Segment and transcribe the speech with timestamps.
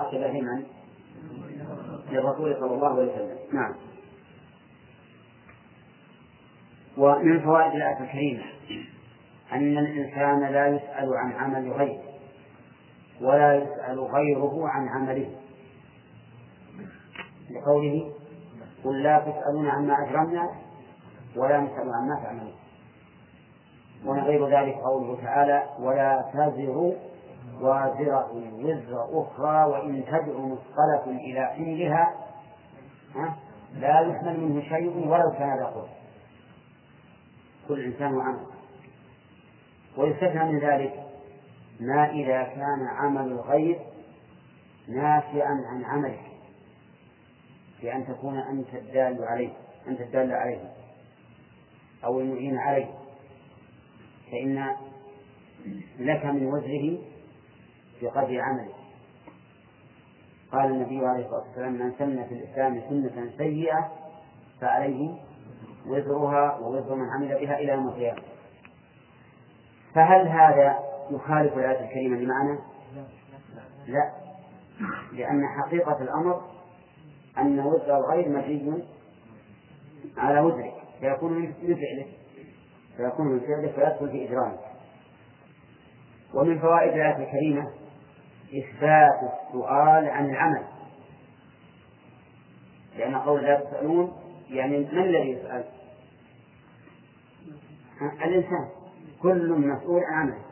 [0.00, 0.64] أخذ لمن؟
[2.10, 3.38] للرسول صلى الله عليه وسلم.
[3.52, 3.74] نعم.
[6.98, 8.44] ومن فوائد الآية الكريمة
[9.52, 12.02] أن الإنسان لا يسأل عن عمل غيره
[13.20, 15.30] ولا يسأل غيره عن عمله.
[17.50, 18.12] لقوله
[18.84, 20.50] قل لا تسألون عما أجرمنا
[21.36, 22.54] ولا نسأل عما تعملون.
[24.04, 26.96] ومن غير ذلك قوله تعالى ولا تزر
[27.60, 32.14] وازرة وزر أخرى وإن تدع مثقلة إلى حملها
[33.74, 35.86] لا يحمل منه شيء ولو كان ذا
[37.68, 38.46] كل إنسان وعمل
[39.96, 41.06] ويستثنى من ذلك
[41.80, 43.78] ما إذا كان عمل الغير
[44.88, 46.20] نافعا عن عملك
[47.82, 49.52] بأن تكون أنت الدال عليه
[49.88, 50.72] أنت الدال عليه
[52.04, 52.90] أو المعين عليه.
[54.30, 54.76] فإن
[55.98, 56.98] لك من وزره
[58.02, 58.74] بقدر عمله.
[60.52, 63.92] قال النبي عليه الصلاة والسلام من سن في الإسلام سنة سيئة
[64.60, 65.14] فعليه
[65.86, 68.22] وزرها ووزر من عمل بها إلى يوم القيامة.
[69.94, 70.78] فهل هذا
[71.10, 72.58] يخالف الآية الكريمة بمعنى؟
[73.86, 74.12] لا
[75.12, 76.42] لأن حقيقة الأمر
[77.38, 78.84] أن وزر الغير مبني
[80.16, 82.06] على وزرك فيكون من فعله
[82.96, 84.58] فيكون من فعله فيدخل في إجرامه
[86.34, 87.70] ومن فوائد الآية الكريمة
[88.54, 90.62] إثبات السؤال عن العمل.
[92.96, 94.12] لأن قول لا تسألون
[94.50, 95.64] يعني من الذي يسأل؟
[98.00, 98.68] الإنسان.
[99.22, 100.42] كل مسؤول عن عمله.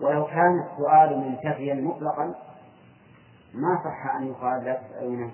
[0.00, 2.34] ولو كان السؤال منتفيا مطلقا
[3.54, 5.30] ما صح أن يقال لا تسألونه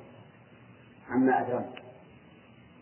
[1.11, 1.75] عما أدرمت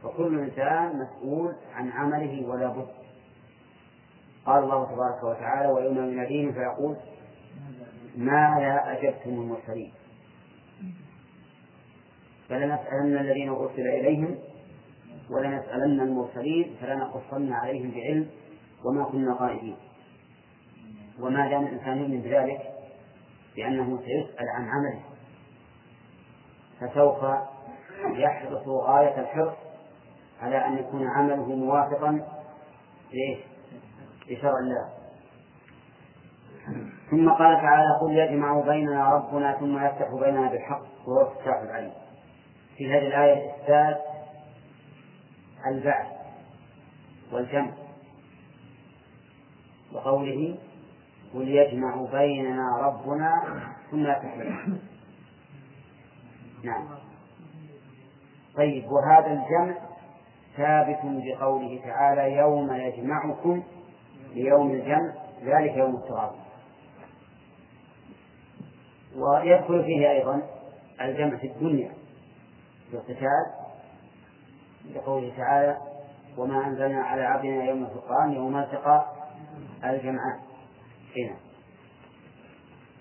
[0.02, 2.88] فكل إنسان مسؤول عن عمله ولا بد.
[4.46, 6.96] قال الله تبارك وتعالى ويوم يناديهم فيقول
[8.16, 9.92] ما لا أجبتم المرسلين.
[12.48, 14.38] فلنسألن الذين أرسل إليهم
[15.30, 18.30] ولنسألن المرسلين فلنقصن عليهم بعلم
[18.84, 19.76] وما كنا غائبين.
[21.20, 22.60] وما دام الإنسان يؤمن بذلك
[23.56, 25.02] بأنه سيسأل عن عمله
[26.80, 27.18] فسوف
[28.16, 29.56] يحرص غاية الحرص
[30.40, 32.26] على أن يكون عمله موافقا
[34.28, 34.97] لشرع الله.
[37.10, 41.92] ثم قال تعالى قل يجمع بيننا ربنا ثم يفتح بيننا بالحق وهو الفتاح العليم.
[42.76, 44.00] في هذه الآية إثبات
[45.66, 46.06] البعث
[47.32, 47.70] والجمع.
[49.92, 50.58] وقوله
[51.34, 53.32] قل يجمع بيننا ربنا
[53.90, 54.78] ثم يفتح بيننا.
[56.64, 56.88] نعم.
[58.56, 59.74] طيب وهذا الجمع
[60.56, 63.62] ثابت بقوله تعالى يوم يجمعكم
[64.34, 65.12] ليوم الجمع
[65.44, 66.47] ذلك يوم التغابن.
[69.16, 70.42] ويدخل فيه أيضا
[71.00, 71.92] الجمع في الدنيا
[72.90, 73.46] في القتال
[74.94, 75.78] لقوله تعالى
[76.36, 79.06] وما أنزلنا على عبدنا يوم الفرقان يوم التقى
[79.84, 80.40] الجمعان
[81.16, 81.36] هنا.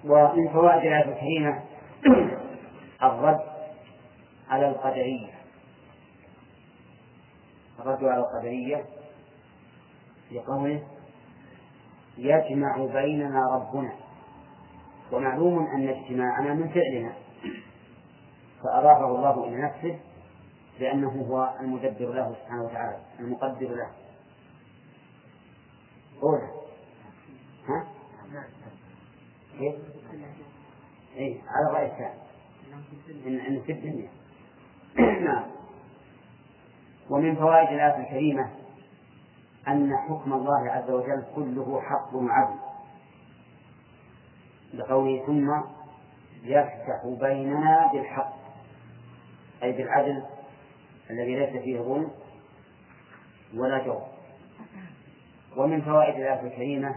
[0.05, 1.63] ومن فوائد الآية الكريمة
[3.03, 3.41] الرد
[4.49, 5.33] على القدرية.
[7.79, 8.85] الرد على القدرية
[10.31, 10.83] لقوله
[12.17, 14.06] يجمع بيننا ربنا.
[15.11, 17.13] ومعلوم أن اجتماعنا من فعلنا
[18.63, 19.99] فأضافه الله إلى نفسه
[20.79, 23.89] لأنه هو المدبر له سبحانه وتعالى المقدر له.
[26.21, 26.39] قول
[27.67, 27.87] ها؟
[29.59, 29.75] كيف؟
[31.15, 32.19] إيه على رأي الثاني.
[33.25, 34.09] إن, إن في الدنيا.
[35.27, 35.43] نعم.
[37.09, 38.49] ومن فوائد الآية الكريمة
[39.67, 42.66] أن حكم الله عز وجل كله حق وعدل.
[44.77, 45.51] لقوله ثم
[46.43, 48.33] يفتح بيننا بالحق.
[49.63, 50.23] أي بالعدل
[51.09, 52.11] الذي ليس فيه ظلم
[53.55, 54.01] ولا جور.
[55.57, 56.95] ومن فوائد الآية الكريمة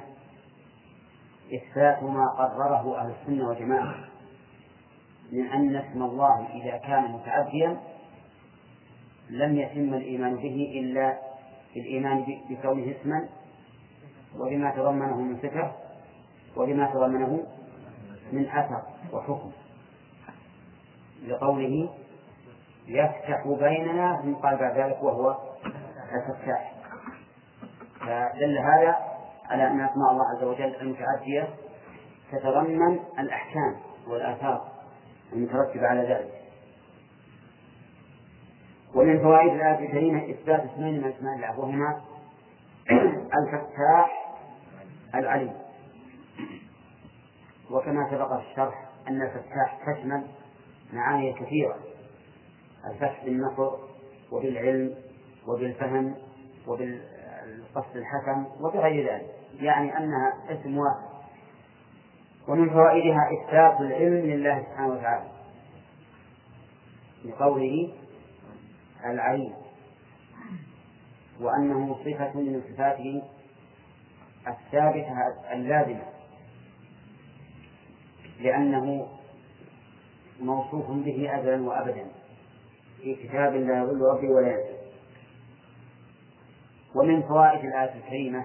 [1.55, 3.95] إثبات ما قرره أهل السنة والجماعة
[5.33, 7.81] من أن اسم الله إذا كان متعديا
[9.31, 11.19] لم يتم الإيمان به إلا
[11.75, 13.29] بالإيمان بكونه اسما
[14.37, 15.73] وبما تضمنه من صفة
[16.57, 17.47] وبما تضمنه
[18.33, 18.83] من أثر
[19.13, 19.51] وحكم.
[21.27, 21.89] لقوله
[22.87, 25.37] يفتح بيننا ثم قال بعد ذلك وهو
[26.15, 26.73] الفتاح.
[28.01, 28.97] فدل هذا
[29.51, 31.49] على أن أسماء الله عز وجل المتعدية
[32.33, 33.77] تتضمن الأحكام
[34.09, 34.69] والآثار
[35.33, 36.41] المترتبة على ذلك.
[38.95, 42.01] ومن فوائد الآية الكريمة إثبات اسمين من أسماء الله وهما
[43.43, 44.35] الفتاح
[45.15, 45.60] العليم.
[47.71, 50.27] وكما سبق الشرح أن الفتاح تشمل
[50.93, 51.77] معاني كثيرة
[52.91, 53.71] الفتح بالنصر
[54.33, 54.95] وبالعلم
[55.47, 56.15] وبالفهم
[56.67, 61.11] وبالقصد الحسن وبغير ذلك يعني أنها اسم واحد.
[62.49, 65.31] ومن فوائدها إثبات العلم لله سبحانه وتعالى
[67.25, 67.93] بقوله
[69.05, 69.53] العليم
[71.41, 73.23] وأنه صفة من صفاته
[74.49, 75.15] الثابتة
[75.53, 76.10] اللازمة
[78.41, 79.09] لأنه
[80.41, 82.07] موصوف به أزلا وأبدا.
[83.03, 84.81] في كتاب لا يضل ربي ولا ينسى.
[86.95, 88.45] ومن فوائد الآية الكريمة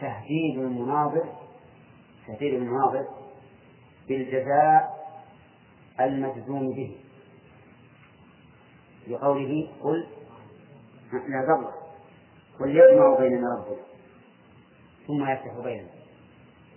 [0.00, 1.24] تهديد المناظر
[2.26, 3.06] تهديد المناظر
[4.08, 4.98] بالجزاء
[6.00, 6.96] المجزوم به.
[9.08, 10.06] بقوله قل
[11.12, 11.72] لا ضر
[12.60, 13.82] قل يجمع بيننا ربنا
[15.06, 15.97] ثم يفتح بيننا.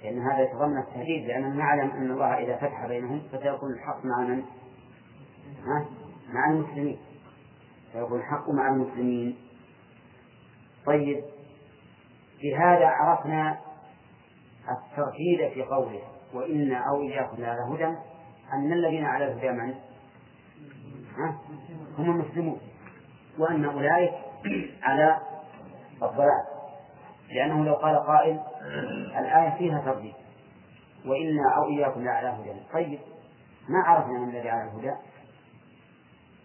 [0.03, 4.43] لأن هذا يتضمن التهديد لأننا نعلم أن الله إذا فتح بينهم فسيكون الحق مع من؟
[5.65, 5.85] ها؟
[6.33, 6.99] مع المسلمين
[7.93, 9.37] سيكون الحق مع المسلمين
[10.85, 11.23] طيب
[12.41, 13.59] بهذا عرفنا
[14.69, 16.01] الترتيب في قوله
[16.33, 17.97] وإنا أو إياكم على هدى
[18.53, 19.75] أن الذين على الهدى من؟
[21.17, 21.37] ها؟
[21.97, 22.59] هم المسلمون
[23.39, 24.13] وأن أولئك
[24.83, 25.19] على
[26.03, 26.60] الضلال
[27.31, 28.39] لأنه لو قال قائل
[29.17, 30.13] الآية فيها ترتيب
[31.05, 32.59] وإنا أو إياكم لعلى هدى.
[32.73, 32.99] طيب
[33.69, 34.95] ما عرفنا من الذي على الهدى؟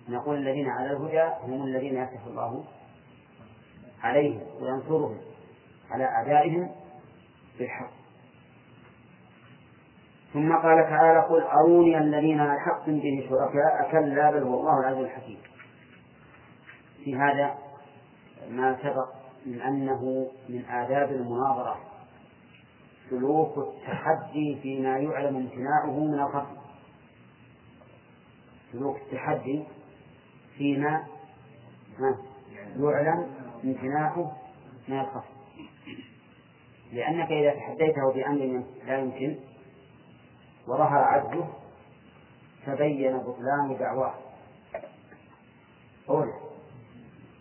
[0.08, 2.64] نقول الذين على الهدى هم الذين يفتح الله
[4.02, 5.18] عليهم وينصرهم
[5.90, 6.70] على أعدائهم
[7.58, 7.90] بالحق.
[10.32, 15.38] ثم قال تعالى قل أروني الذين ألحقتم به شركاء كلا بل هو الله العزيز الحكيم.
[17.04, 17.54] في هذا
[18.50, 19.15] ما سبق
[19.46, 21.80] من أنه من آداب المناظرة.
[23.10, 26.56] سلوك التحدي فيما يعلم امتناعه من الخصم
[28.72, 29.64] سلوك التحدي
[30.58, 31.06] فيما
[32.78, 33.30] يعلم
[33.64, 34.36] امتناعه
[34.88, 35.36] من الخصم
[36.92, 39.36] لأنك إذا تحديته بأمر لا يمكن
[40.68, 41.48] وظهر عجزه
[42.66, 44.14] تبين بطلان دعواه.
[46.08, 46.35] أولا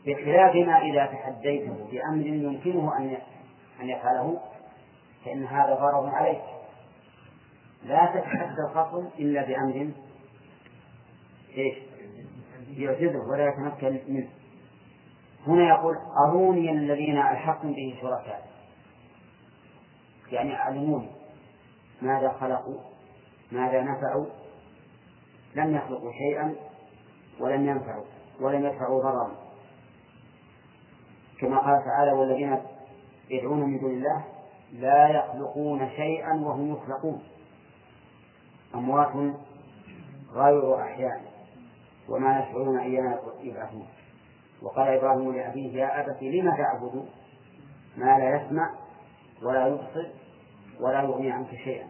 [0.05, 3.17] بخلاف ما إذا تحديته بأمر يمكنه أن
[3.81, 4.41] أن يفعله
[5.25, 6.41] فإن هذا غرض عليك.
[7.83, 9.91] لا تتحدى الخصم إلا بأمر
[11.57, 11.77] إيش؟
[12.77, 14.29] يعجزه ولا يتمكن منه.
[15.47, 15.95] هنا يقول
[16.27, 18.47] أروني الذين ألحقتم به شركاء.
[20.31, 21.09] يعني علموني
[22.01, 22.79] ماذا خلقوا
[23.51, 24.25] ماذا نفعوا.
[25.55, 26.55] لم يخلقوا شيئا
[27.39, 28.05] ولم ينفعوا
[28.41, 29.44] ولم يدفعوا ضررا.
[31.39, 32.57] كما قال تعالى والذين
[33.29, 34.25] يدعون من دون الله
[34.73, 37.23] لا يخلقون شيئا وهم يخلقون.
[38.75, 39.33] أموات
[40.33, 41.21] غير أحياء
[42.09, 43.87] وما يشعرون أيام يبعثون.
[44.61, 47.05] وقال إبراهيم لأبيه يا أبت لم تعبد
[47.97, 48.73] ما لا يسمع
[49.43, 50.07] ولا يبصر
[50.79, 51.87] ولا يغني عنك شيئا.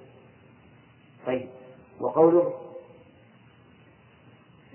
[1.25, 1.49] طيب
[2.01, 2.53] وقوله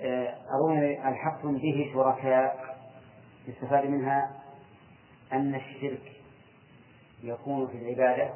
[0.02, 2.76] آه، أروني ألحقتم به شركاء
[3.48, 4.39] يستفاد منها
[5.32, 6.12] أن الشرك
[7.22, 8.30] يكون في العبادة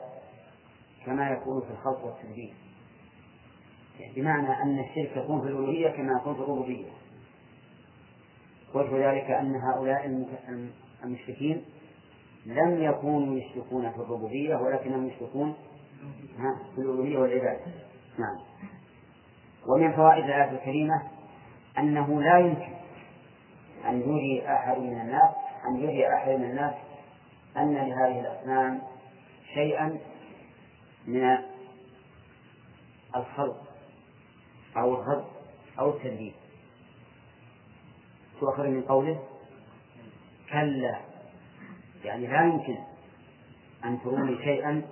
[1.07, 2.55] كما يكون في الخلق والتدبير.
[4.17, 6.91] بمعنى أن الشرك يكون في الألوهية كما يكون في الربوبية.
[8.75, 10.27] وجه ذلك أن هؤلاء
[11.05, 11.65] المشركين
[12.47, 15.55] لم يكونوا يشركون في الربوبية ولكنهم يشركون
[16.75, 17.65] في الألوهية والعبادة.
[18.19, 18.39] نعم.
[19.67, 21.03] ومن فوائد الآية الكريمة
[21.79, 22.75] أنه لا يمكن
[23.89, 25.35] أن يري أحد من الناس
[25.69, 26.75] أن يري أحد من الناس
[27.57, 28.83] أن لهذه الأصنام
[29.55, 29.99] شيئا
[31.07, 31.39] من
[33.17, 33.65] الخلق
[34.77, 35.25] أو الرد
[35.79, 36.35] أو التدبير
[38.41, 39.23] تؤخذ من قوله؟
[40.51, 40.99] كلا.
[42.05, 42.77] يعني لا يمكن
[43.85, 44.83] أن تروني شيئا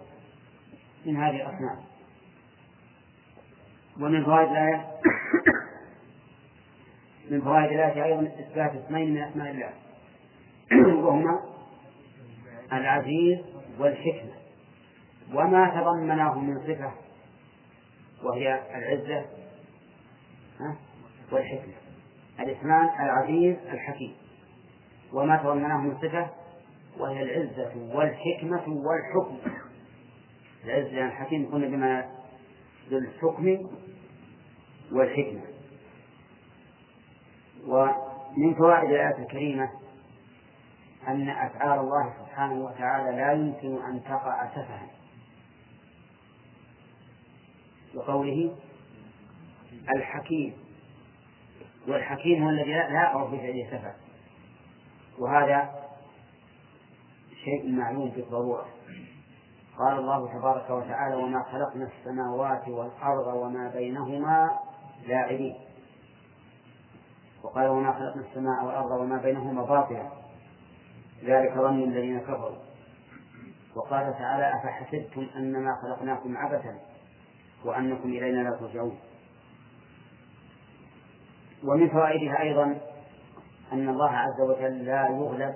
[1.06, 1.84] من هذه الأصنام
[4.00, 4.92] ومن فوائد الآية؟
[7.30, 9.72] من فوائد الآية أيضا إثبات اسمين من أسماء الله.
[11.04, 11.42] وهما
[12.72, 13.38] العزيز
[13.78, 14.32] والحكمة.
[15.34, 16.92] وما تضمناه من صفة
[18.22, 19.26] وهي العزة
[21.32, 21.74] والحكمة.
[22.40, 24.14] الاسمان العزيز الحكيم.
[25.12, 26.30] وما تضمناه من صفة
[26.98, 29.38] وهي العزة والحكمة والحكم.
[30.64, 32.10] العزة الحكيم يكون بما
[32.90, 33.70] بالحكم
[34.92, 35.42] والحكمة.
[37.66, 39.70] ومن فوائد الآية الكريمة
[41.08, 44.86] أن أفعال الله سبحانه وتعالى لا يمكن أن تقع سفها
[47.94, 48.56] وقوله
[49.96, 50.54] الحكيم.
[51.88, 53.92] والحكيم هو الذي لا أعرف بفعله سفر
[55.18, 55.74] وهذا
[57.44, 58.66] شيء معلوم بالضرورة
[59.78, 64.58] قال الله تبارك وتعالى وما خلقنا السماوات والأرض وما بينهما
[65.06, 65.56] لاعبين.
[67.42, 70.10] وقال وما خلقنا السماء والأرض وما بينهما باطلا.
[71.24, 72.56] ذلك ظن الذين كفروا.
[73.76, 76.78] وقال تعالى أفحسبتم أنما خلقناكم عبثا
[77.64, 78.98] وأنكم إلينا لا ترجعون.
[81.64, 82.80] ومن فوائدها أيضا
[83.72, 85.54] أن الله عز وجل لا يغلب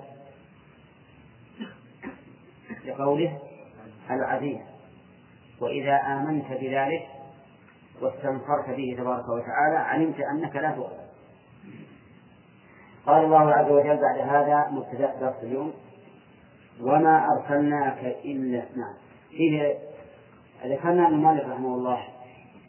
[2.85, 3.39] لقوله
[4.11, 4.61] العزيز.
[5.61, 7.07] وإذا آمنت بذلك
[8.01, 11.06] واستنصرت به تبارك وتعالى علمت أنك لا تغلب.
[13.07, 15.73] قال الله عز وجل بعد هذا مبتدأ درس اليوم.
[16.81, 18.93] وما أرسلناك إلا نعم.
[19.29, 19.77] فيه
[20.65, 22.07] ذكرنا أن مالك رحمه الله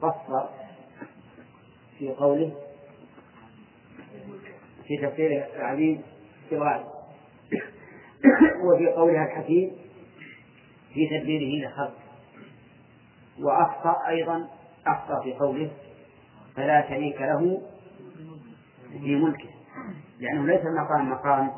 [0.02, 0.49] قصر
[1.99, 2.52] في قوله
[4.87, 6.02] في تفسير العليم
[6.49, 6.57] في
[8.64, 9.71] وفي قولها الحكيم
[10.95, 11.95] في تدبيره لخلق.
[13.40, 14.49] وأخطأ أيضا
[14.87, 15.71] أخطأ في قوله
[16.57, 17.62] فلا شريك له
[19.00, 19.58] في ملكه.
[20.21, 21.51] لأنه ليس المقام مقام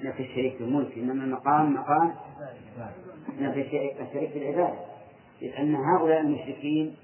[0.00, 2.14] نفي الشريك في الملك إنما المقام مقام
[3.40, 3.60] نفي
[4.00, 4.74] الشريك في العبادة
[5.42, 6.96] لأن هؤلاء المشركين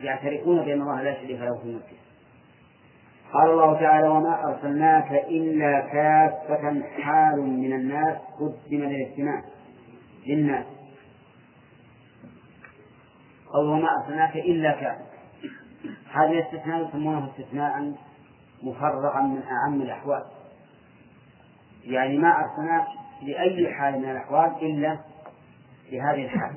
[0.00, 1.96] يعترفون بأن الله لا شريك له في ملكه.
[3.32, 9.42] قال الله تعالى وما أرسلناك إلا كافة حال من الناس قدم للاجتماع
[10.26, 10.66] للناس.
[13.52, 15.04] قال وما أرسلناك إلا كافة.
[16.12, 17.94] هذا الاستثناء يسمونه استثناء
[18.64, 20.24] مفرغا من أعم الأحوال.
[21.84, 22.86] يعني ما أرسلناك
[23.22, 24.98] لأي حال من الأحوال إلا
[25.92, 26.56] لهذه الحال.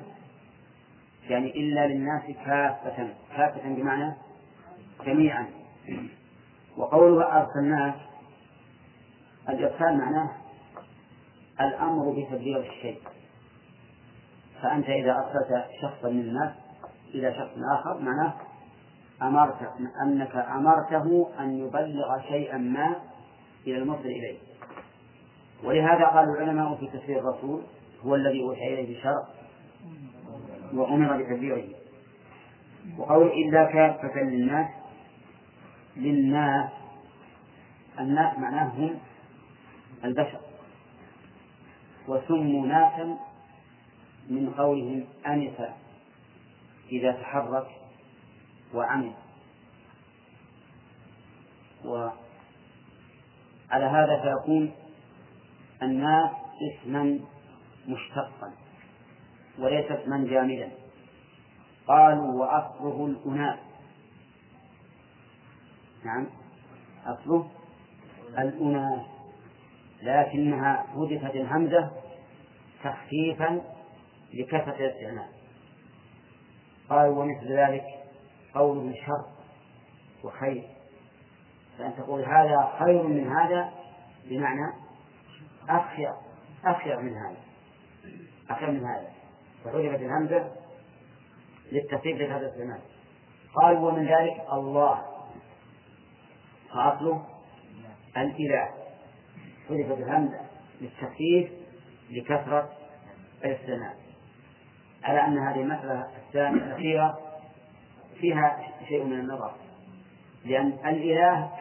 [1.29, 4.13] يعني إلا للناس كافة كافة بمعنى
[5.05, 5.47] جميعا.
[6.77, 7.95] وقوله أرسلناك
[9.49, 10.31] الإرسال معناه
[11.61, 13.01] الأمر بتبليغ الشيء.
[14.61, 16.53] فأنت إذا أرسلت شخصا من الناس
[17.13, 18.46] إلى شخص آخر معناه
[19.21, 19.71] أمرت
[20.03, 22.95] أنك أمرته أن يبلغ شيئا ما
[23.67, 24.37] إلى المصل إليه.
[25.63, 27.61] ولهذا قال العلماء في تفسير الرسول
[28.05, 29.27] هو الذي أوحي إليه بشرع
[30.73, 31.67] وأمر بتبليغه.
[32.97, 34.67] وقول إلا كافة للناس
[35.97, 36.69] للناس
[37.99, 38.99] الناس معناه هم
[40.03, 40.39] البشر.
[42.07, 43.17] وسموا ناسا
[44.29, 45.61] من قولهم أنف
[46.91, 47.67] إذا تحرك
[48.73, 49.13] وعمل
[51.85, 52.15] وعلى
[53.85, 54.71] هذا فيكون
[55.83, 56.31] الناس
[56.61, 57.19] اسما
[57.87, 58.53] مشتقا
[59.59, 60.71] وليس اسما جامدا.
[61.87, 63.59] قالوا وأصله الأناس.
[66.05, 66.27] نعم.
[67.05, 67.49] أصله
[68.37, 69.05] الأناس.
[70.03, 71.91] لكنها حذفت الهمزة
[72.83, 73.61] تخفيفا
[74.33, 75.29] لكثرة الاستعمال.
[76.89, 77.96] قالوا ومثل ذلك
[78.53, 79.25] قول شر
[80.23, 80.63] وخير.
[81.77, 83.71] فأن تقول هذا خير من هذا
[84.25, 84.73] بمعنى
[85.69, 86.13] أخير
[86.65, 87.37] أخير من هذا
[88.49, 89.11] أخير من هذا.
[89.63, 90.51] فحذفت الهمزة
[91.71, 92.79] للتخفيف لهذا الاستعمال
[93.55, 95.05] قالوا ومن ذلك الله.
[96.73, 97.25] فأصله
[98.17, 98.87] الإله.
[99.69, 100.39] حذفت الهمزة
[100.81, 101.51] للتخفيف
[102.09, 102.69] لكثرة
[103.45, 103.93] الاستعمال
[105.03, 107.19] على أن هذه المسألة الثانية الأخيرة
[108.21, 109.51] فيها شيء من النظر.
[110.45, 111.51] لأن الإله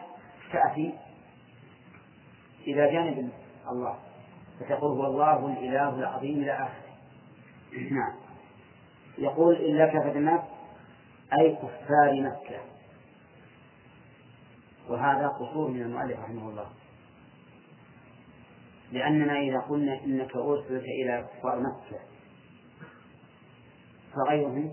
[0.51, 0.93] تأتي
[2.67, 3.31] إلى جانب
[3.71, 3.99] الله
[4.59, 6.87] فتقول هو الله الإله العظيم إلى آخره.
[7.91, 8.15] نعم.
[9.17, 10.41] يقول إلا كفة الناس
[11.39, 12.59] أي كفار مكة
[14.89, 16.69] وهذا قصور من المؤلف رحمه الله.
[18.91, 21.99] لأننا إذا قلنا إنك أرسلت إلى كفار مكة
[24.13, 24.71] فغيرهم؟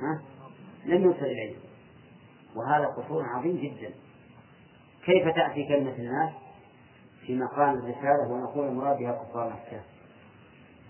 [0.00, 0.31] ها؟
[0.84, 1.54] لم يرسل إليه.
[2.56, 3.94] وهذا قصور عظيم جدا.
[5.04, 6.32] كيف تأتي كلمة الناس
[7.26, 9.80] في مقام الرسالة ونقول المراد بها كفار مكة؟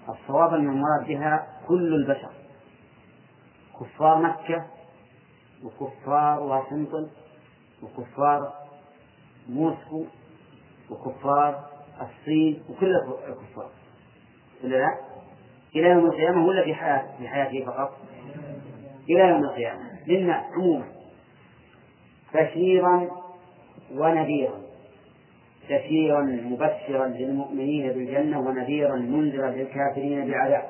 [0.09, 2.33] الصواب أن المراد بها كل البشر.
[3.81, 4.67] كفار مكة
[5.65, 7.09] وكفار واشنطن
[7.83, 8.53] وكفار
[9.49, 10.05] موسكو
[10.91, 11.71] وكفار
[12.01, 12.97] الصين وكل
[13.29, 13.71] الكفار.
[14.65, 14.99] ولا لا؟
[15.77, 16.65] إلى يوم القيامة ولا
[17.19, 17.99] في حياته فقط؟
[19.11, 19.99] إلى يوم القيامة.
[20.07, 20.85] للناس عموما.
[22.35, 23.11] بشيرا
[23.95, 24.61] ونذيرا.
[25.71, 30.69] بشيرا مبشرا للمؤمنين بالجنة ونذيرا منذرا للكافرين بالعذاب.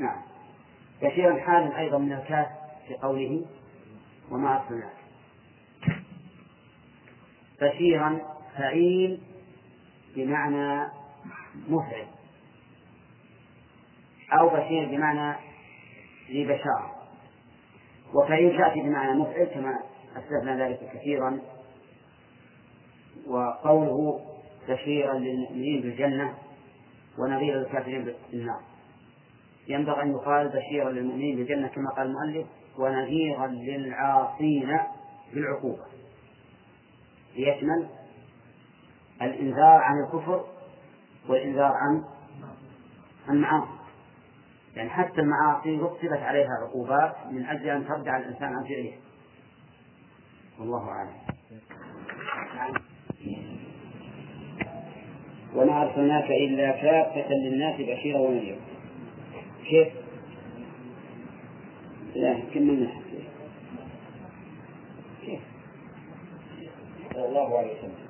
[0.00, 0.22] نعم.
[1.02, 2.46] بشيرا حال أيضا من الكاف
[2.88, 3.44] في قوله
[4.30, 4.96] وما أرسلناك.
[7.62, 8.18] بشيرا
[8.58, 9.20] فعيل
[10.16, 10.88] بمعنى
[11.68, 12.06] مفعل.
[14.32, 15.36] أو بشير بمعنى
[16.30, 16.94] ذي بشارة.
[18.14, 19.78] وفعيل تأتي بمعنى مفعل كما
[20.16, 21.40] أسلفنا ذلك كثيرا.
[23.26, 24.20] وقوله
[24.68, 26.34] بشيرا للمؤمنين بالجنة
[27.18, 28.60] ونذيرا للكافرين بالنار.
[29.68, 32.46] ينبغي أن يقال بشيرا للمؤمنين بالجنة كما قال المؤلف
[32.78, 34.78] ونذيرا للعاصين
[35.34, 35.84] بالعقوبة.
[37.36, 37.88] ليشمل
[39.22, 40.44] الإنذار عن الكفر
[41.28, 42.04] والإنذار عن
[43.30, 43.75] المعاصي.
[44.76, 48.92] يعني حتى المعاصي رتبت عليها عقوبات من أجل أن تردع الإنسان عن فعله.
[50.60, 51.12] والله أعلم.
[55.54, 58.58] وما أرسلناك إلا كافة للناس بشيرا ونذيرا.
[59.68, 59.88] كيف؟
[62.14, 62.90] لا كملنا
[65.20, 65.40] كيف؟
[67.14, 68.06] صلى الله عليه وسلم.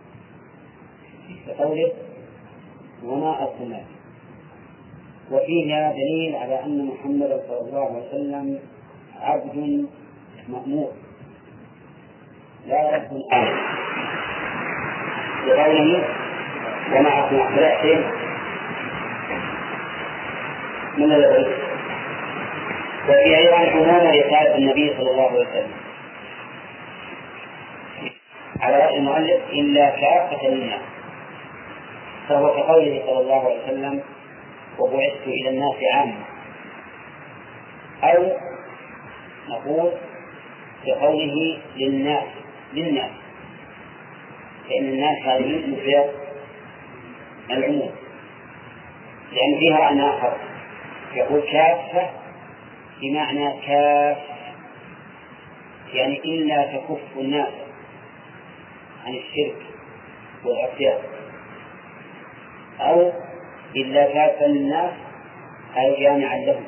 [1.47, 1.93] بقوله
[3.05, 3.96] وما أرسلناك.
[5.31, 8.59] وفيها دليل على أن محمدا صلى الله عليه وسلم
[9.21, 9.87] عبد
[10.49, 10.91] مأمور.
[12.67, 13.13] لا رب
[15.47, 16.05] بقوله
[16.93, 18.05] وما أرسلناك لا
[20.99, 21.47] من الذي
[23.09, 25.73] وفي أيضا عموم رسالة النبي صلى الله عليه وسلم.
[28.61, 30.81] على رأي المؤلف إلا كافة للناس.
[32.29, 34.03] فهو كقوله صلى الله عليه وسلم
[34.79, 36.25] وبعثت إلى الناس عامة.
[38.03, 38.37] أو
[39.49, 39.93] نقول
[40.87, 42.25] بقوله للناس
[42.73, 43.11] للناس.
[44.71, 46.11] لأن الناس هذه مفرد
[47.51, 47.91] العموم
[49.33, 50.37] لأن فيها معنى آخر
[51.15, 52.11] يقول كافة
[53.03, 54.19] بمعنى كاف.
[55.95, 57.53] يعني إلا تكف الناس
[59.07, 59.63] عن الشرك
[60.45, 60.99] والعصيان
[62.81, 63.13] أو
[63.77, 64.93] إلا كافا للناس
[65.77, 66.65] أي جامعا لهم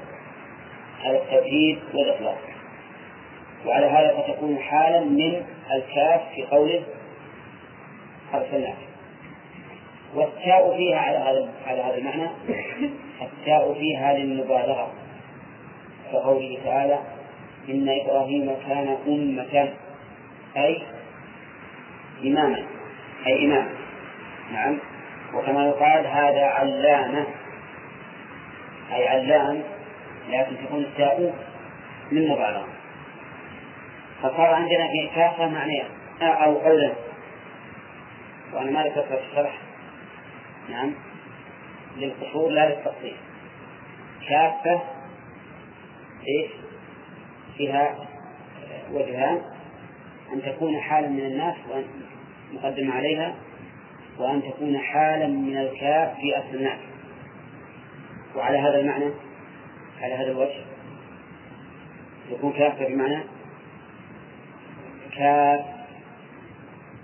[1.05, 2.39] على التوحيد والإخلاص
[3.67, 5.43] وعلى هذا فتكون حالا من
[5.75, 6.83] الكاف في قوله
[8.35, 8.77] أرسلناك
[10.15, 12.29] والتاء فيها على هذا على هذا المعنى
[13.23, 14.93] التاء فيها للمبالغة.
[16.13, 16.99] كقوله تعالى
[17.69, 19.69] إن إبراهيم كان أمة
[20.57, 20.83] أي
[22.25, 22.63] إماما
[23.27, 23.69] أي إمام.
[24.53, 24.79] نعم.
[25.39, 27.27] وكما يقال هذا علامة
[28.93, 29.63] أي علام
[30.29, 31.35] لكن تكون التاء
[32.13, 32.69] من مبالغة.
[34.23, 35.85] فصار عندنا في كافة معنيين
[36.23, 36.93] أو قولا
[38.53, 39.59] وأنا ما ذكرت الشرح.
[40.71, 40.95] نعم.
[41.97, 43.17] للقصور لا للتقصير
[44.29, 44.81] كافة
[46.29, 46.51] إيش؟
[47.57, 47.97] فيها
[48.93, 49.43] وجهان.
[50.33, 51.85] أن تكون حالا من الناس وأن
[52.53, 53.35] مقدم عليها
[54.19, 56.79] وأن تكون حالا من الكاف في أصل الناس
[58.37, 59.11] وعلى هذا المعنى
[60.01, 60.65] على هذا الوجه
[62.31, 63.19] يكون كاف بمعنى
[65.17, 65.61] كاف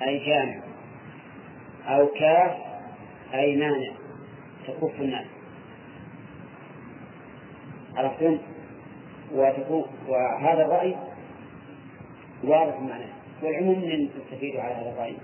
[0.02, 0.60] أي جامع
[1.86, 2.56] أو كاف
[3.34, 3.92] أي مانع
[4.66, 5.26] تكف الناس
[7.96, 8.38] عرفتم؟
[9.32, 10.96] وتكون وهذا الرأي
[12.44, 15.16] واضح معناه والعموم من تستفيد على هذا الرأي؟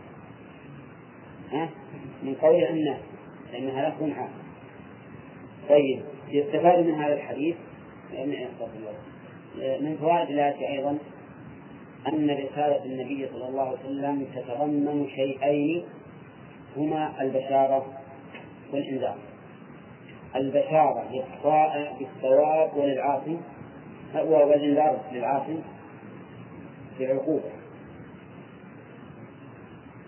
[2.23, 3.01] من قول الناس
[3.53, 4.31] لأنها لا عام
[5.69, 7.57] طيب يستفاد من هذا الحديث؟
[9.81, 10.99] من فوائد الآية أيضا
[12.13, 15.85] أن رسالة النبي صلى الله عليه وسلم تتضمن شيئين
[16.77, 17.87] هما البشارة
[18.73, 19.19] والإنذار.
[20.37, 23.39] البشارة للطائع بالثواب وللعاصي
[24.15, 25.59] والإنذار للعاصي
[26.99, 27.51] بالعقوبة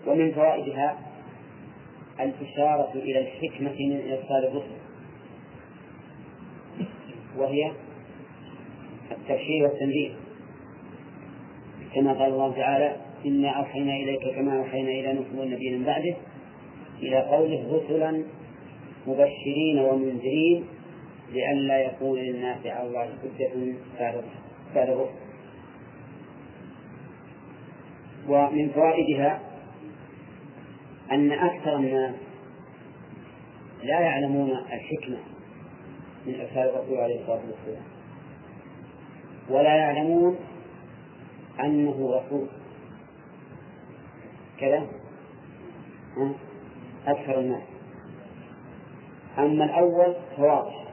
[0.07, 1.12] ومن فوائدها
[2.19, 4.77] الإشارة إلى الحكمة من إرسال الرسل.
[7.37, 7.71] وهي
[9.11, 10.15] التبشير والتنذير
[11.95, 12.95] كما قال الله تعالى
[13.25, 16.15] إنا أوحينا إليك كما أوحينا إلى نوح والنبي من بعده
[17.01, 18.23] إلى قوله رسلا
[19.07, 20.63] مبشرين ومنذرين
[21.33, 23.51] لئلا يكون للناس على الله حجة
[24.75, 25.23] بعد الرسل
[28.27, 29.39] ومن فوائدها
[31.13, 32.15] أن أكثر الناس
[33.83, 35.17] لا يعلمون الحكمة
[36.25, 37.83] من إرسال الرسول عليه الصلاة والسلام.
[39.49, 40.37] ولا يعلمون
[41.59, 42.47] أنه رسول.
[44.59, 44.87] كذا؟
[47.07, 47.63] أكثر الناس.
[49.37, 50.85] أما الأول فواضح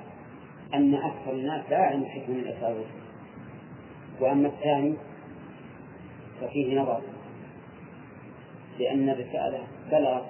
[0.75, 3.01] أن أكثر الناس لا يعلم الحكمة من الإرسال الرسل
[4.21, 4.95] وأما الثاني
[6.41, 7.01] ففيه نظر.
[8.81, 10.27] لأن الرسالة بلغت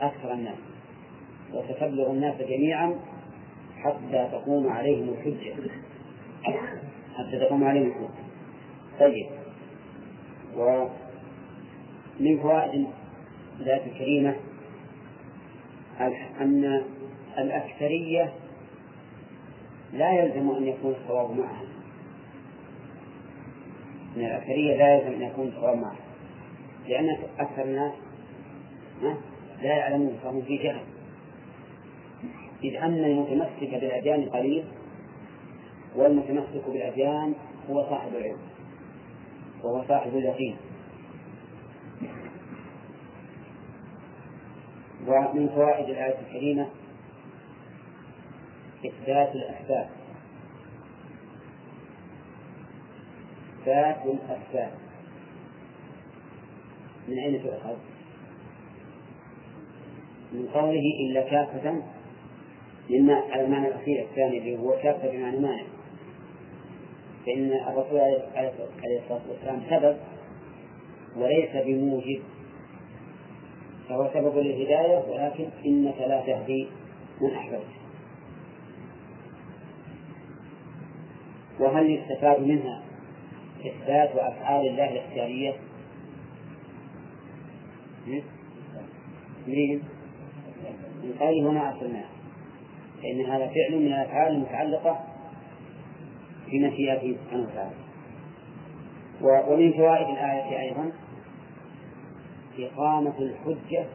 [0.00, 0.58] أكثر الناس
[1.52, 2.94] وستبلغ الناس جميعا
[3.76, 5.54] حتى تقوم عليهم الحجة.
[7.14, 8.24] حتى تقوم عليهم الحجة.
[9.00, 9.26] طيب.
[10.56, 12.86] ومن فوائد
[13.60, 14.36] ذات الكريمة
[16.40, 16.82] أن
[17.38, 18.32] الأكثرية
[19.92, 21.64] لا يلزم أن يكون الصواب معها.
[24.16, 26.03] من الأكثرية لا يلزم أن يكون الصواب معها.
[26.88, 27.92] لأن أكثر الناس
[29.62, 30.84] لا يعلمون فهم في جهل.
[32.64, 34.64] إذ أن المتمسك بالأديان قليل
[35.96, 37.34] والمتمسك بالأديان
[37.70, 38.38] هو صاحب العلم
[39.62, 40.56] وهو صاحب اليقين.
[45.06, 46.68] ومن فوائد الآية الكريمة
[48.86, 49.88] إثبات الأسباب
[53.64, 54.70] إثبات الأسباب
[57.08, 57.76] من أين تؤخذ؟
[60.32, 61.82] من قوله إلا كافة
[62.90, 65.64] لما المعنى الأخير الثاني اللي هو كافة بمعنى مانع
[67.26, 68.00] فإن الرسول
[68.34, 68.52] عليه
[69.02, 69.96] الصلاة والسلام سبب
[71.16, 72.22] وليس بموجب
[73.88, 76.66] فهو سبب للهداية ولكن إنك لا تهدي
[77.20, 77.64] من أحببت
[81.60, 82.82] وهل يستفاد منها
[83.66, 85.54] إثبات أفعال الله الاختيارية؟
[91.02, 92.04] من قوله هنا أرسلناه
[93.02, 95.04] فإن هذا فعل من الأفعال المتعلقة
[96.46, 97.74] بمشيئته سبحانه وتعالى.
[99.22, 100.92] ومن فوائد الآية أيضا
[102.58, 103.86] إقامة الحجة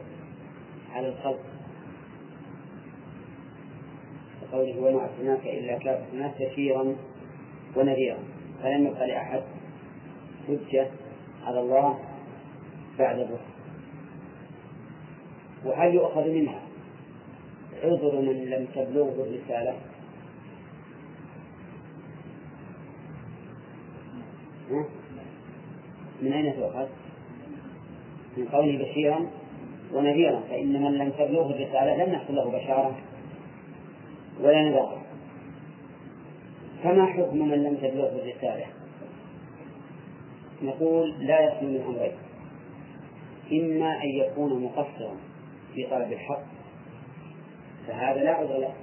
[0.92, 1.40] على الخلق.
[4.42, 6.96] وقوله وما أرسلناك إلا كافة بشيرا
[7.76, 8.18] ونذيرا
[8.62, 9.42] فلم يبق لأحد
[10.48, 10.90] حجة
[11.46, 11.98] على الله
[12.98, 13.59] بعد الرسل.
[15.64, 16.60] وهل يؤخذ منها؟
[17.82, 19.74] عذر من لم تبلغه الرسالة.
[26.22, 26.86] من أين تؤخذ؟
[28.36, 29.30] من قوله بشيرا
[29.92, 32.98] ونذيرا فإن من لم تبلغه الرسالة لم يحصل له بشارة
[34.40, 35.02] ولا نذارة
[36.82, 38.66] فما حكم من لم تبلغه الرسالة؟
[40.62, 42.12] نقول لا يخلو من أمرين.
[43.52, 45.16] إما أن يكون مقصرا
[45.74, 46.42] في طلب الحق.
[47.86, 48.74] فهذا لا عذر له.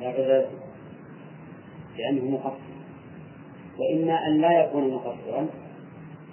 [0.00, 0.50] لا عذر له.
[1.98, 2.68] لأنه مقصر.
[3.78, 5.46] وإما أن لا يكون مقصرا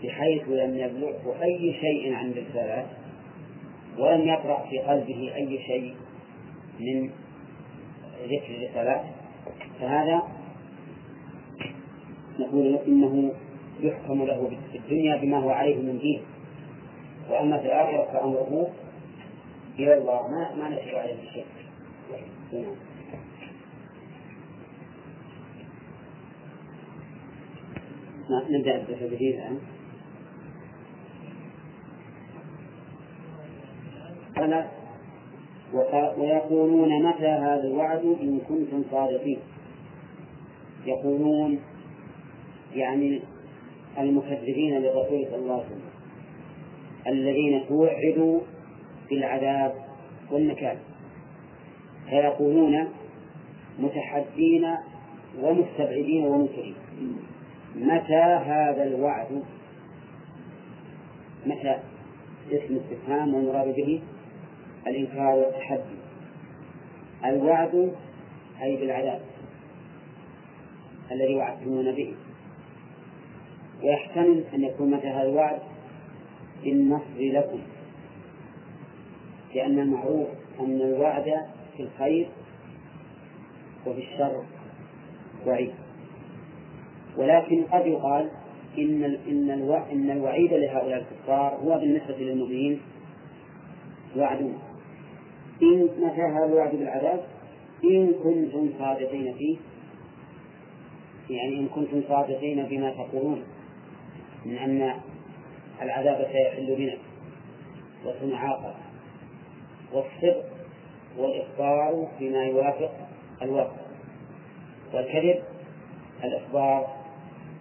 [0.03, 2.85] بحيث لم يبلغه أي شيء عن الرسالات
[3.99, 5.95] ولم يطرأ في قلبه أي شيء
[6.79, 7.09] من
[8.23, 9.03] ذكر الرسالات
[9.79, 10.23] فهذا
[12.39, 13.33] نقول إنه
[13.79, 16.21] يحكم له في الدنيا بما هو عليه من دين.
[17.35, 18.67] وأما في الآخرة فأمره
[19.79, 20.27] إلى الله.
[20.27, 21.45] ما ما نشر عليه شيء
[28.49, 29.59] نبدأ الدرس الجديد الآن.
[34.35, 34.65] قال
[36.17, 39.39] ويقولون متى هذا الوعد إن كنتم صادقين؟
[40.85, 41.59] يقولون
[42.73, 43.21] يعني
[43.97, 45.94] المكذبين للرسول صلى الله عليه وسلم.
[47.07, 48.39] الذين توعدوا
[49.09, 49.73] بالعذاب
[50.31, 50.77] والنكال
[52.09, 52.87] فيقولون
[53.79, 54.75] متحدين
[55.41, 56.75] ومستبعدين ومنكرين.
[57.75, 59.43] متى هذا الوعد؟
[61.45, 61.77] متى
[62.51, 64.01] اسم استفهام والمراد به؟
[64.87, 65.95] الإنكار والتحدي.
[67.25, 67.91] الوعد
[68.61, 69.21] أي بالعذاب
[71.11, 72.13] الذي وعدتمون به.
[73.83, 75.59] ويحتمل أن يكون متى هذا الوعد؟
[76.65, 77.59] بالنصر لكم.
[79.55, 80.27] لأن المعروف
[80.59, 81.33] أن الوعد
[81.77, 82.27] في الخير
[83.87, 84.43] وفي الشر
[85.47, 85.73] وعيد.
[87.17, 88.29] ولكن قد يقال
[88.77, 89.49] إن إن
[89.91, 92.81] إن الوعيد لهؤلاء الكفار هو بالنسبة للمؤمنين
[94.17, 94.39] وعد.
[95.61, 97.23] إن متى هذا الوعد بالعذاب؟
[97.83, 99.57] إن كنتم صادقين فيه.
[101.29, 103.43] يعني إن كنتم صادقين بما تقولون.
[104.45, 104.93] من أن
[105.81, 106.97] العذاب سيحل بنا
[108.05, 108.73] وسنعاقب
[109.93, 110.43] والصدق
[111.17, 112.91] والإخبار بما يوافق
[113.41, 113.85] الواقع
[114.93, 115.43] والكذب
[116.23, 116.87] الإخبار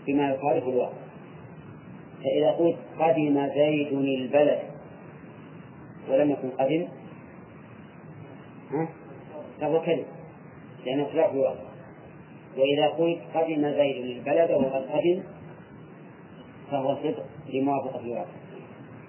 [0.07, 1.05] بما يخالف الواقع
[2.24, 4.59] فإذا قلت قدم زيد البلد
[6.11, 6.88] ولم يكن قدم
[9.61, 10.05] فهو كذب
[10.87, 11.59] لأن خلاف الوقت.
[12.57, 15.22] وإذا قلت قدم زيد البلد وقد قدم
[16.70, 18.33] فهو صدق لموافقة الواقع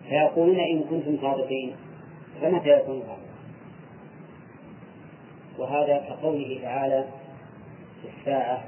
[0.09, 1.75] فيقولون إن كنتم صادقين
[2.41, 3.25] فمتى يكون هذا؟
[5.57, 7.05] وهذا كقوله تعالى
[8.01, 8.63] في الساعة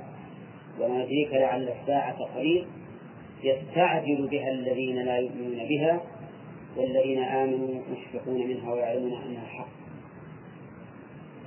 [0.79, 2.65] وما يدريك لعل الساعة قريب
[3.43, 6.01] يستعجل بها الذين لا يؤمنون بها
[6.77, 9.67] والذين آمنوا مشفقون منها ويعلمون أنها حق.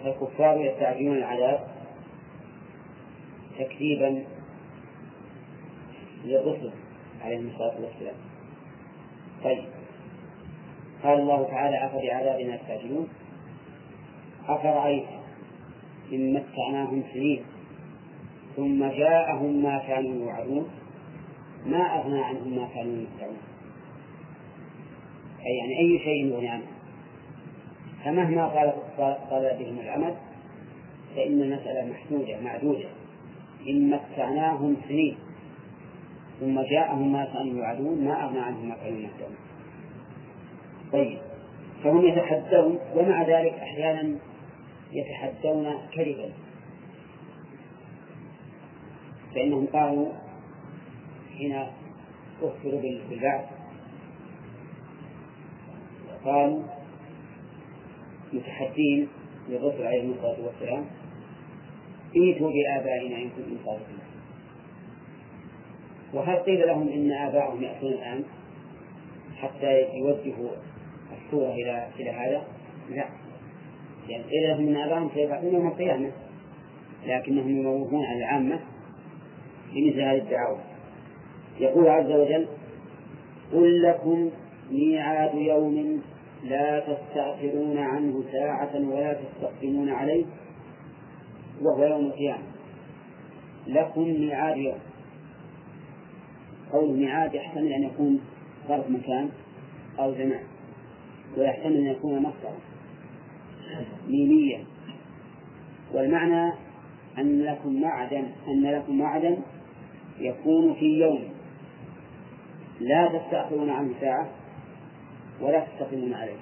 [0.04, 1.68] فالكفار يستعجلون العذاب
[3.58, 4.24] تكذيبا
[6.24, 6.70] للرسل.
[7.24, 8.14] عليهم الصلاة والسلام.
[9.44, 9.64] طيب.
[11.02, 13.08] قال الله تعالى أفبعذابنا يستعجلون
[14.48, 15.06] أفرأيت
[16.12, 17.42] إن متعناهم سنين
[18.56, 20.70] ثم جاءهم ما كانوا يوعدون
[21.66, 23.36] ما أغنى عنهم ما كانوا يمتعون
[25.46, 26.66] أي يعني أي شيء يغني عنهم
[28.04, 28.72] فمهما طال
[29.30, 30.14] طال بهم العمل
[31.16, 32.88] فإن المسألة محدودة معدودة.
[33.68, 35.16] إن متعناهم سنين
[36.40, 39.36] ثم جاءهم ما كانوا يوعدون ما أغنى عنهم ما كانوا يمتعون
[40.92, 41.18] طيب
[41.84, 44.18] فهم يتحدون ومع ذلك أحيانا
[44.92, 46.30] يتحدون كذبا.
[49.34, 50.12] فإنهم قالوا
[51.38, 51.52] حين
[52.42, 53.44] أخبروا بالبعث
[56.24, 56.62] قالوا
[58.32, 59.08] متحدين
[59.48, 60.84] للرسل عليهم الصلاة والسلام
[62.16, 64.09] ائتوا بآبائنا إن كنتم صادقين.
[66.14, 68.24] وهل قيل لهم إن آباءهم يأتون الآن
[69.36, 70.50] حتى يوجهوا
[71.16, 72.42] الصورة إلى إلى هذا؟
[72.90, 73.04] لا.
[74.08, 76.10] يعني قيل لهم إن آباءهم سيبعثون يوم القيامة
[77.06, 78.60] لكنهم يموهون على العامة
[79.74, 80.58] بمثل هذه الدعاوى
[81.60, 82.46] يقول عز وجل
[83.52, 84.30] قل لكم
[84.70, 86.02] ميعاد يوم
[86.44, 90.24] لا تستأخرون عنه ساعة ولا تستقدمون عليه
[91.62, 92.42] وهو يوم القيامة.
[93.66, 94.78] لكم ميعاد يوم.
[96.72, 98.20] قول ميعاد يحتمل أن يكون
[98.68, 99.28] ظرف مكان
[99.98, 100.42] أو زمان
[101.36, 102.58] ويحتمل أن يكون مصدرا
[104.08, 104.64] ميميا
[105.94, 106.52] والمعنى
[107.18, 109.38] أن لكم معدا أن لكم معدا
[110.18, 111.20] يكون في يوم
[112.80, 114.28] لا تستأخرون عنه ساعة
[115.40, 116.38] ولا تستقيمون عليه.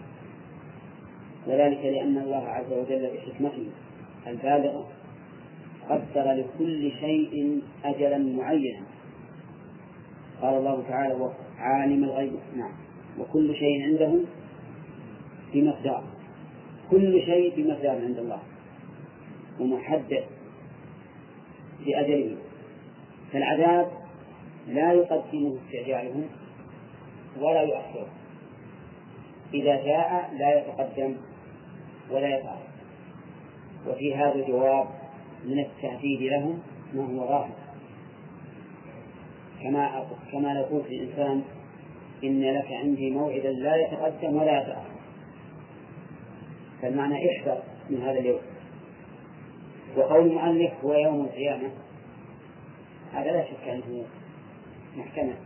[1.46, 3.66] وذلك لأن الله عز وجل بحكمته
[4.26, 4.88] البالغة
[5.88, 8.80] قدر لكل شيء أجلا معينا.
[10.42, 12.38] قال الله تعالى عالم الغيب.
[12.56, 12.72] نعم.
[13.18, 14.20] وكل شيء عنده
[15.54, 16.04] بمقدار.
[16.90, 18.38] كل شيء بمقدار عند الله.
[19.60, 20.24] ومحدد
[21.86, 22.36] بأجله
[23.32, 23.90] فالعذاب
[24.68, 26.24] لا يقدمه استعجالهم
[27.40, 28.08] ولا يؤخره.
[29.54, 31.16] إذا جاء لا يتقدم
[32.10, 32.68] ولا يتأخر.
[33.88, 34.86] وفي هذا جواب
[35.44, 36.58] من التهديد لهم
[36.94, 37.67] ما هو ظاهر
[39.62, 41.42] كما كما نقول في الإنسان
[42.24, 44.98] إن لك عندي موعدا لا يتقدم ولا يتأخر.
[46.82, 48.40] فالمعنى احذر من هذا اليوم.
[49.96, 51.70] وقول المؤلف هو يوم القيامة
[53.12, 54.04] هذا لا شك أنه
[54.96, 55.36] محتمل.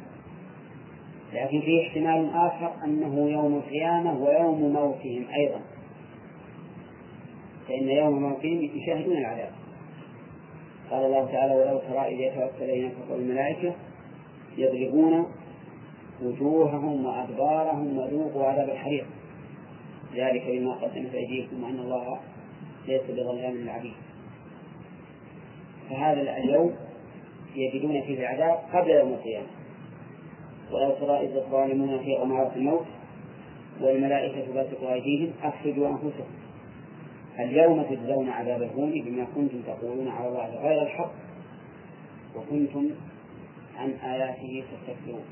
[1.33, 5.61] لكن فيه احتمال آخر أنه يوم القيامة ويوم موتهم أيضا.
[7.69, 9.53] فإن يوم موتهم يشاهدون العذاب.
[10.91, 13.75] قال الله تعالى ولو ترى إذ يتوفى الذين كفروا الملائكة
[14.59, 15.27] يضربون
[16.23, 19.07] وجوههم وأدبارهم وذوقوا عذاب الحريق.
[20.15, 22.21] ذلك بما قدمت أيديكم وأن الله
[22.89, 23.95] ليس بظلام للعبيد.
[25.91, 26.75] فهذا اليوم
[27.57, 29.47] يجدون فيه العذاب قبل يوم القيامة.
[30.73, 32.87] ولو ترى إذ الظالمون في غمارة الموت
[33.81, 36.25] والملائكة باسطوا أيديهم أخرجوا أنفسكم
[37.39, 41.13] اليوم تجزون عذاب الهون بما كنتم تقولون على الله غير الحق.
[42.37, 42.91] وكنتم
[43.83, 45.25] عن آياته تستكبرون.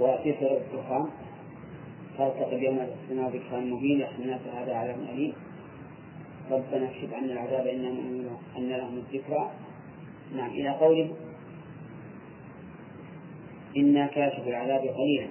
[0.00, 1.06] وفي الدخان
[2.18, 5.32] فارتقب اليوم السماء بكفان مبين يحمل الناس هذا على أليم.
[6.50, 9.50] ربنا اكشف عنا العذاب إنا مؤمنون أن لهم الذكرى.
[10.36, 11.10] نعم إلى قوله
[13.76, 15.28] إنا كاشف العذاب قليلا.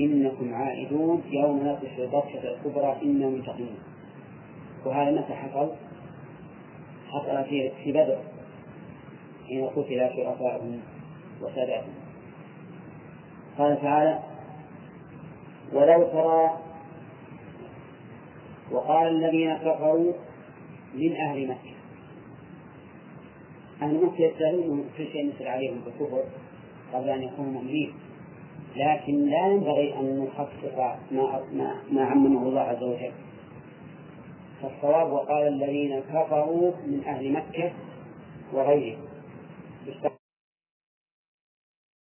[0.00, 3.78] إنكم عائدون يوم نبطش البطشة الكبرى إنا منتقمون
[4.84, 5.72] وهذا متى حصل؟
[7.08, 7.44] حصل
[7.84, 8.33] في بدر.
[9.48, 10.80] حين قتل شرفاءهم
[11.42, 11.94] وساداتهم
[13.58, 14.18] قال تعالى
[15.72, 16.58] ولو ترى
[18.70, 20.12] وقال الذين كفروا
[20.94, 21.74] من أهل مكة
[23.82, 26.22] أهل مكة يستاهلون كل شيء يسأل عليهم بالكفر
[26.92, 27.92] قبل أن يكونوا مؤمنين.
[28.76, 30.78] لكن لا ينبغي أن نخصص
[31.10, 33.12] ما ما, ما عممه الله عز وجل.
[34.62, 37.72] فالصواب وقال الذين كفروا من أهل مكة
[38.52, 39.03] وغيرهم.
[39.86, 40.13] Mr.